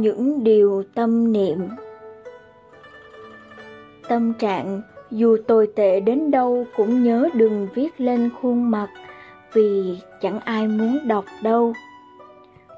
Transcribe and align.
những 0.00 0.44
điều 0.44 0.82
tâm 0.94 1.32
niệm. 1.32 1.58
Tâm 4.08 4.32
trạng, 4.32 4.82
dù 5.10 5.36
tồi 5.46 5.68
tệ 5.76 6.00
đến 6.00 6.30
đâu 6.30 6.66
cũng 6.76 7.04
nhớ 7.04 7.28
đừng 7.34 7.68
viết 7.74 8.00
lên 8.00 8.30
khuôn 8.40 8.70
mặt 8.70 8.88
vì 9.52 9.98
chẳng 10.20 10.40
ai 10.40 10.68
muốn 10.68 10.98
đọc 11.06 11.24
đâu. 11.42 11.72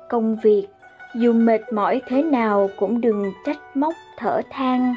Công 0.08 0.36
việc 0.42 0.66
dù 1.14 1.32
mệt 1.32 1.72
mỏi 1.72 2.02
thế 2.06 2.22
nào 2.22 2.70
cũng 2.76 3.00
đừng 3.00 3.32
trách 3.46 3.76
móc 3.76 3.94
thở 4.18 4.40
than 4.50 4.94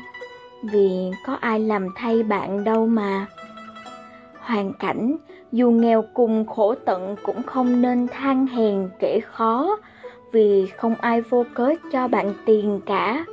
vì 0.63 1.11
có 1.25 1.37
ai 1.41 1.59
làm 1.59 1.87
thay 1.95 2.23
bạn 2.23 2.63
đâu 2.63 2.87
mà 2.87 3.25
hoàn 4.39 4.73
cảnh 4.73 5.17
dù 5.51 5.71
nghèo 5.71 6.03
cùng 6.13 6.45
khổ 6.45 6.75
tận 6.85 7.15
cũng 7.23 7.43
không 7.43 7.81
nên 7.81 8.07
than 8.07 8.47
hèn 8.47 8.89
kể 8.99 9.19
khó 9.19 9.77
vì 10.35 10.67
không 10.77 10.95
ai 11.01 11.21
vô 11.21 11.45
cớ 11.53 11.73
cho 11.91 12.07
bạn 12.07 12.33
tiền 12.45 12.81
cả. 12.85 13.25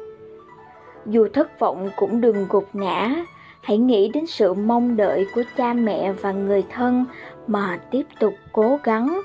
Dù 1.07 1.29
thất 1.33 1.59
vọng 1.61 1.91
cũng 1.97 2.21
đừng 2.21 2.47
gục 2.49 2.69
ngã, 2.73 3.25
hãy 3.61 3.79
nghĩ 3.79 4.09
đến 4.09 4.27
sự 4.27 4.55
mong 4.55 4.97
đợi 4.97 5.27
của 5.35 5.43
cha 5.57 5.73
mẹ 5.73 6.13
và 6.13 6.33
người 6.33 6.65
thân 6.71 7.05
mà 7.47 7.81
tiếp 7.91 8.07
tục 8.21 8.35
cố 8.53 8.79
gắng. 8.85 9.21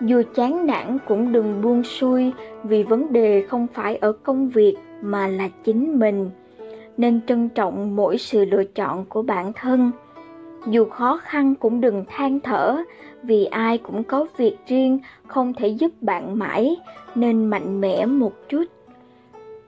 Dù 0.00 0.22
chán 0.34 0.66
nản 0.66 0.98
cũng 1.08 1.32
đừng 1.32 1.62
buông 1.62 1.82
xuôi 1.82 2.32
vì 2.64 2.82
vấn 2.82 3.12
đề 3.12 3.42
không 3.42 3.66
phải 3.74 3.96
ở 3.96 4.12
công 4.12 4.48
việc 4.48 4.76
mà 5.02 5.28
là 5.28 5.48
chính 5.64 5.98
mình, 5.98 6.30
nên 6.96 7.20
trân 7.26 7.48
trọng 7.48 7.96
mỗi 7.96 8.18
sự 8.18 8.44
lựa 8.44 8.64
chọn 8.64 9.04
của 9.04 9.22
bản 9.22 9.52
thân. 9.52 9.90
Dù 10.66 10.84
khó 10.84 11.20
khăn 11.22 11.54
cũng 11.54 11.80
đừng 11.80 12.04
than 12.08 12.40
thở 12.40 12.76
vì 13.22 13.44
ai 13.44 13.78
cũng 13.78 14.04
có 14.04 14.26
việc 14.36 14.56
riêng 14.66 14.98
không 15.26 15.54
thể 15.54 15.68
giúp 15.68 15.92
bạn 16.00 16.38
mãi 16.38 16.76
nên 17.14 17.46
mạnh 17.46 17.80
mẽ 17.80 18.06
một 18.06 18.32
chút. 18.48 18.64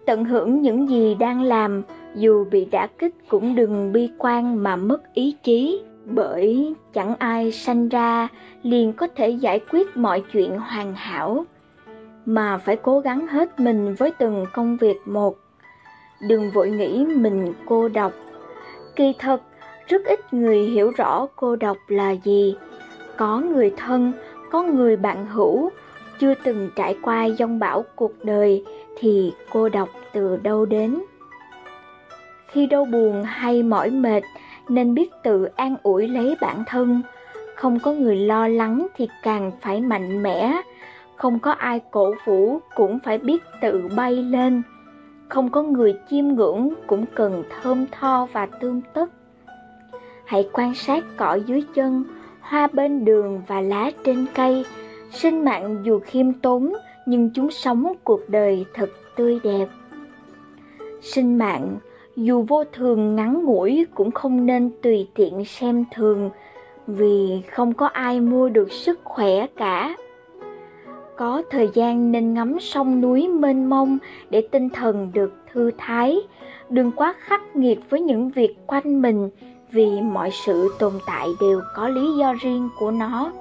Tận 0.06 0.24
hưởng 0.24 0.62
những 0.62 0.88
gì 0.88 1.14
đang 1.14 1.42
làm 1.42 1.82
dù 2.14 2.44
bị 2.50 2.64
đả 2.64 2.86
kích 2.86 3.14
cũng 3.28 3.54
đừng 3.54 3.92
bi 3.92 4.10
quan 4.18 4.62
mà 4.62 4.76
mất 4.76 5.14
ý 5.14 5.36
chí 5.42 5.82
bởi 6.14 6.74
chẳng 6.92 7.14
ai 7.18 7.52
sanh 7.52 7.88
ra 7.88 8.28
liền 8.62 8.92
có 8.92 9.06
thể 9.16 9.28
giải 9.28 9.60
quyết 9.70 9.96
mọi 9.96 10.22
chuyện 10.32 10.58
hoàn 10.58 10.94
hảo 10.94 11.44
mà 12.26 12.58
phải 12.58 12.76
cố 12.76 13.00
gắng 13.00 13.26
hết 13.26 13.60
mình 13.60 13.94
với 13.94 14.12
từng 14.18 14.46
công 14.52 14.76
việc 14.76 14.96
một. 15.04 15.36
Đừng 16.28 16.50
vội 16.50 16.70
nghĩ 16.70 17.06
mình 17.06 17.52
cô 17.66 17.88
độc. 17.88 18.12
Kỳ 18.96 19.14
thật 19.18 19.42
rất 19.86 20.04
ít 20.04 20.34
người 20.34 20.58
hiểu 20.58 20.92
rõ 20.96 21.26
cô 21.36 21.56
độc 21.56 21.76
là 21.88 22.10
gì. 22.10 22.56
Có 23.16 23.40
người 23.40 23.72
thân, 23.76 24.12
có 24.50 24.62
người 24.62 24.96
bạn 24.96 25.26
hữu, 25.26 25.70
chưa 26.18 26.34
từng 26.34 26.70
trải 26.76 26.96
qua 27.02 27.28
dông 27.38 27.58
bão 27.58 27.84
cuộc 27.96 28.24
đời 28.24 28.64
thì 28.98 29.32
cô 29.50 29.68
độc 29.68 29.88
từ 30.12 30.36
đâu 30.36 30.64
đến. 30.66 31.02
Khi 32.46 32.66
đau 32.66 32.84
buồn 32.84 33.22
hay 33.24 33.62
mỏi 33.62 33.90
mệt 33.90 34.22
nên 34.70 34.94
biết 34.94 35.10
tự 35.22 35.44
an 35.44 35.76
ủi 35.82 36.08
lấy 36.08 36.36
bản 36.40 36.64
thân, 36.66 37.02
không 37.54 37.78
có 37.78 37.92
người 37.92 38.16
lo 38.16 38.48
lắng 38.48 38.86
thì 38.96 39.08
càng 39.22 39.52
phải 39.60 39.80
mạnh 39.80 40.22
mẽ, 40.22 40.62
không 41.16 41.38
có 41.38 41.50
ai 41.50 41.80
cổ 41.90 42.14
vũ 42.24 42.58
cũng 42.74 42.98
phải 43.04 43.18
biết 43.18 43.42
tự 43.60 43.88
bay 43.96 44.12
lên, 44.12 44.62
không 45.28 45.50
có 45.50 45.62
người 45.62 45.94
chiêm 46.10 46.28
ngưỡng 46.28 46.74
cũng 46.86 47.04
cần 47.14 47.44
thơm 47.50 47.86
tho 47.90 48.26
và 48.32 48.46
tươm 48.46 48.80
tất. 48.94 49.10
Hãy 50.24 50.48
quan 50.52 50.74
sát 50.74 51.04
cỏ 51.16 51.38
dưới 51.46 51.64
chân, 51.74 52.04
hoa 52.40 52.68
bên 52.72 53.04
đường 53.04 53.42
và 53.46 53.60
lá 53.60 53.90
trên 54.04 54.26
cây. 54.34 54.64
Sinh 55.10 55.44
mạng 55.44 55.78
dù 55.82 56.00
khiêm 56.00 56.32
tốn, 56.32 56.72
nhưng 57.06 57.30
chúng 57.30 57.50
sống 57.50 57.92
cuộc 58.04 58.20
đời 58.28 58.64
thật 58.74 58.90
tươi 59.16 59.40
đẹp. 59.44 59.66
Sinh 61.00 61.38
mạng 61.38 61.76
dù 62.16 62.42
vô 62.48 62.64
thường 62.72 63.16
ngắn 63.16 63.44
ngủi 63.44 63.86
cũng 63.94 64.10
không 64.10 64.46
nên 64.46 64.70
tùy 64.82 65.08
tiện 65.14 65.44
xem 65.44 65.84
thường, 65.94 66.30
vì 66.86 67.42
không 67.50 67.74
có 67.74 67.86
ai 67.86 68.20
mua 68.20 68.48
được 68.48 68.72
sức 68.72 69.00
khỏe 69.04 69.46
cả. 69.46 69.96
Có 71.16 71.42
thời 71.50 71.68
gian 71.74 72.12
nên 72.12 72.34
ngắm 72.34 72.60
sông 72.60 73.00
núi 73.00 73.28
mênh 73.28 73.70
mông 73.70 73.98
để 74.30 74.48
tinh 74.50 74.68
thần 74.70 75.10
được 75.14 75.34
thư 75.52 75.70
thái, 75.78 76.16
đừng 76.68 76.92
quá 76.92 77.14
khắc 77.18 77.56
nghiệt 77.56 77.78
với 77.90 78.00
những 78.00 78.30
việc 78.30 78.56
quanh 78.66 79.02
mình 79.02 79.30
vì 79.70 80.00
mọi 80.00 80.30
sự 80.46 80.74
tồn 80.78 80.92
tại 81.06 81.28
đều 81.40 81.60
có 81.74 81.88
lý 81.88 82.16
do 82.18 82.34
riêng 82.42 82.68
của 82.78 82.90
nó 82.90 83.32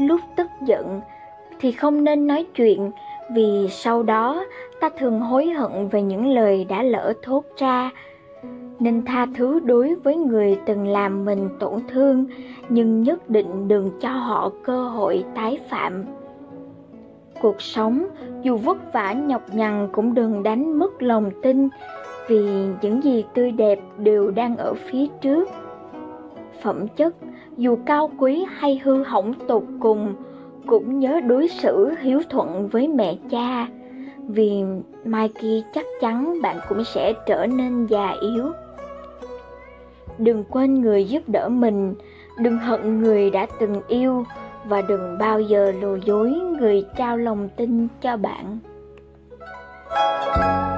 lúc 0.00 0.20
tức 0.36 0.46
giận 0.66 1.00
thì 1.60 1.72
không 1.72 2.04
nên 2.04 2.26
nói 2.26 2.46
chuyện 2.54 2.90
vì 3.34 3.68
sau 3.70 4.02
đó, 4.02 4.44
ta 4.80 4.88
thường 4.98 5.20
hối 5.20 5.46
hận 5.46 5.88
về 5.88 6.02
những 6.02 6.26
lời 6.26 6.66
đã 6.68 6.82
lỡ 6.82 7.12
thốt 7.22 7.44
ra 7.56 7.90
nên 8.80 9.04
tha 9.04 9.26
thứ 9.36 9.60
đối 9.60 9.94
với 9.94 10.16
người 10.16 10.58
từng 10.66 10.88
làm 10.88 11.24
mình 11.24 11.48
tổn 11.58 11.80
thương, 11.88 12.26
nhưng 12.68 13.02
nhất 13.02 13.30
định 13.30 13.68
đừng 13.68 13.90
cho 14.00 14.08
họ 14.08 14.50
cơ 14.64 14.84
hội 14.88 15.24
tái 15.34 15.58
phạm 15.68 16.04
cuộc 17.40 17.62
sống, 17.62 18.06
dù 18.42 18.56
vất 18.56 18.92
vả 18.92 19.12
nhọc 19.12 19.42
nhằn 19.54 19.88
cũng 19.92 20.14
đừng 20.14 20.42
đánh 20.42 20.78
mất 20.78 21.02
lòng 21.02 21.30
tin, 21.42 21.68
vì 22.28 22.66
những 22.82 23.04
gì 23.04 23.24
tươi 23.34 23.52
đẹp 23.52 23.80
đều 23.98 24.30
đang 24.30 24.56
ở 24.56 24.74
phía 24.74 25.06
trước. 25.20 25.48
Phẩm 26.62 26.88
chất, 26.88 27.14
dù 27.56 27.78
cao 27.86 28.10
quý 28.18 28.44
hay 28.48 28.80
hư 28.84 29.02
hỏng 29.04 29.34
tột 29.48 29.62
cùng 29.80 30.14
cũng 30.66 30.98
nhớ 30.98 31.20
đối 31.20 31.48
xử 31.48 31.94
hiếu 32.00 32.20
thuận 32.30 32.68
với 32.68 32.88
mẹ 32.88 33.16
cha 33.30 33.68
vì 34.28 34.62
mai 35.04 35.28
kia 35.40 35.60
chắc 35.74 35.86
chắn 36.00 36.42
bạn 36.42 36.56
cũng 36.68 36.84
sẽ 36.84 37.12
trở 37.26 37.46
nên 37.46 37.86
già 37.86 38.14
yếu. 38.20 38.52
Đừng 40.18 40.44
quên 40.44 40.80
người 40.80 41.04
giúp 41.04 41.22
đỡ 41.26 41.48
mình, 41.48 41.94
đừng 42.38 42.58
hận 42.58 43.02
người 43.02 43.30
đã 43.30 43.46
từng 43.60 43.80
yêu 43.88 44.24
và 44.64 44.82
đừng 44.82 45.18
bao 45.18 45.40
giờ 45.40 45.72
lừa 45.80 45.98
dối 46.04 46.30
người 46.30 46.84
trao 46.96 47.16
lòng 47.16 47.48
tin 47.56 47.88
cho 48.02 48.16
bạn. 48.16 48.58
Thank 49.90 50.64
you 50.64 50.69